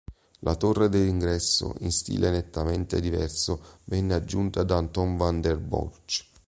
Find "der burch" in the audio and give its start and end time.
5.41-6.25